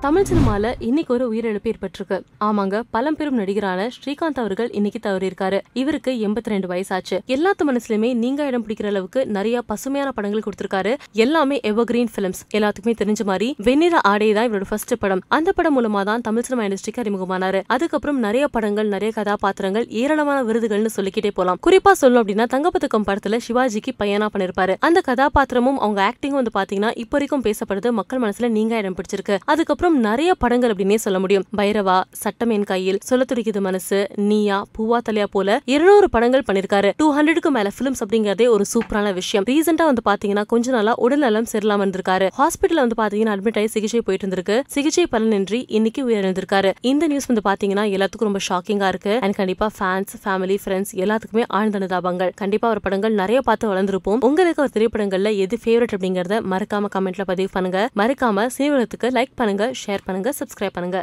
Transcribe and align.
தமிழ் 0.00 0.24
சினிமால 0.30 0.74
இன்னைக்கு 0.78 1.14
ஒரு 1.14 1.32
உயிரிழப்பு 1.32 1.72
ஏற்பட்டிருக்கு. 1.72 2.22
ஆமாங்க 2.40 2.82
பழம்பெரும் 2.90 3.34
நடிகரான 3.34 3.90
ஸ்ரீகாந்த் 3.96 4.40
அவர்கள் 4.42 4.70
இன்னைக்கு 4.70 5.08
தவறியிருக்காரு. 5.08 5.60
இவருக்கு 5.72 6.12
எண்பத்தி 6.12 6.44
ரெண்டு 6.44 6.68
வயசாச்சு. 6.68 7.18
எல்லாத்து 7.26 7.62
மனசுலயுமே 7.68 8.14
நீங்க 8.14 8.46
இடம் 8.46 8.66
பிடிக்கிற 8.66 8.86
அளவுக்கு 8.86 9.26
நிறைய 9.26 9.62
பசுமையான 9.62 10.12
படங்கள் 10.12 10.42
கொடுத்திருக்காரு. 10.46 10.96
எல்லாமே 11.12 11.60
எவர்கிரீன் 11.62 12.06
பிலிம்ஸ் 12.14 12.46
எல்லாத்துக்குமே 12.54 12.94
தெரிஞ்ச 13.02 13.24
மாதிரி 13.24 13.54
வெண்ணிற 13.58 14.00
ஆடை 14.00 14.32
தான் 14.32 14.52
இவரோட 14.52 14.62
ஃபர்ஸ்ட் 14.68 14.98
படம். 14.98 15.22
அந்த 15.28 15.52
படம் 15.52 15.76
மூலமா 15.78 16.02
தான் 16.02 16.20
தமிழ் 16.20 16.42
சினிமா 16.42 16.66
இண்டஸ்ட்ரிக்கு 16.66 17.02
அறிமுகமானாரு. 17.02 17.62
அதுக்கப்புறம் 17.66 18.18
நிறைய 18.18 18.48
படங்கள் 18.48 18.88
நிறைய 18.88 19.12
கதாபாத்திரங்கள் 19.14 19.88
ஏராளமான 19.88 20.52
விருதுகள்னு 20.52 20.86
சொல்லிக்கிட்டே 20.86 21.30
போலாம். 21.30 21.58
குறிப்பா 21.66 21.92
சொல்லணும் 22.00 22.22
அப்படின்னா 22.24 22.44
தங்கப்பதக்கம் 22.54 23.06
படத்துல 23.06 23.38
சிவாஜிக்கு 23.48 23.92
பையனா 23.98 24.28
பண்ணிருப்பாரு. 24.34 24.76
அந்த 24.80 25.02
கதாபாத்திரமும் 25.06 25.78
அவங்க 25.78 26.12
ஆக்டிங்கும் 26.12 26.40
வந்து 26.42 26.50
பாத்தீங்கன்னா 26.54 26.90
இப்ப 26.94 27.18
வரைக்கும் 27.18 27.42
பேசப்படுது. 27.42 27.90
மக்கள் 27.90 28.20
மனசுல 28.20 28.48
நீங்க 28.48 28.76
இடம் 28.76 28.94
பிடிச்சிருக்கு. 28.94 29.38
அதுக்கப்புறம் 29.44 29.95
நிறைய 29.96 30.34
படங்கள் 30.34 30.72
அப்படின்னே 30.72 30.94
சொல்ல 30.94 31.18
முடியும். 31.18 31.44
பைரவா 31.56 32.02
சட்டமேன் 32.22 32.64
கையில் 32.64 32.98
சொல்ல 33.04 33.24
துடிக்குது 33.32 33.60
மனசு 33.60 33.98
நீயா 34.16 34.64
பூவா 34.78 34.98
தலையா 35.08 35.24
போல 35.30 35.60
இருநூறு 35.64 36.10
படங்கள் 36.10 36.44
பண்ணிருக்காரு. 36.48 36.92
டூ 36.96 37.06
ஹண்ட்ரடுக்கு 37.16 37.50
மேல 37.50 37.70
பிலிம்ஸ் 37.78 38.04
அப்படிங்கறதே 38.04 38.48
ஒரு 38.48 38.64
சூப்பரான 38.72 39.12
விஷயம். 39.12 39.44
ரீசெண்டா 39.50 39.84
வந்து 39.90 40.04
பாத்தீங்கன்னா 40.10 40.44
கொஞ்ச 40.46 40.70
நாளா 40.70 40.94
உடல் 40.94 41.18
நலம் 41.18 41.46
சரியில்லாம 41.52 41.86
இருந்திருக்காரு. 41.86 42.28
ஹாஸ்பிட்டல் 42.38 42.82
வந்து 42.84 42.98
பாத்தீங்கன்னா 43.02 43.34
அட்மிட் 43.36 43.58
ஆகி 43.58 43.66
சிகிச்சை 43.66 44.00
போயிட்டு 44.00 44.26
இருந்திருக்கு. 44.26 44.56
சிகிச்சை 44.66 45.06
பலனின்றி 45.12 45.64
இன்னைக்கு 45.68 46.08
உயிரிழந்திருக்காரு. 46.08 46.72
இந்த 46.80 47.06
நியூஸ் 47.06 47.26
வந்து 47.26 47.44
பாத்தீங்கன்னா 47.50 47.84
எல்லாத்துக்கும் 47.96 48.30
ரொம்ப 48.30 48.38
ஷாக்கிங்கா 48.48 48.88
இருக்கு. 48.88 49.18
அண்ட் 49.20 49.34
கண்டிப்பா 49.34 49.70
ஃபேன்ஸ் 49.78 50.14
ஃபேமிலி 50.24 50.58
ஃப்ரெண்ட்ஸ் 50.64 50.92
எல்லாத்துக்குமே 51.04 51.44
ஆழ்ந்த 51.48 51.78
அனுதாபங்கள். 51.78 52.32
கண்டிப்பா 52.34 52.68
அவர் 52.68 52.80
படங்கள் 52.80 53.12
நிறைய 53.12 53.40
பார்த்து 53.40 53.74
வளர்ந்துருப்போம். 53.74 54.20
உங்களுக்கு 54.20 54.62
ஒரு 54.62 54.70
திரைப்படங்கள்ல 54.76 55.36
எது 55.36 55.58
ஃபேவரட் 55.64 55.94
அப்படிங்கறத 55.96 56.40
மறக்காம 56.52 56.90
கமெண்ட்ல 56.94 57.24
பதிவு 57.24 57.48
பண்ணுங்க. 57.52 57.88
மறக்காம 57.96 58.46
சினிமத்துக்கு 58.58 59.10
லைக் 59.18 59.34
பண்ணுங்க. 59.34 59.70
ஷேர் 59.82 60.04
பண்ணுங்க 60.06 60.30
சப்ஸ்கிரைப் 60.40 60.76
பண்ணுங்க. 60.78 61.00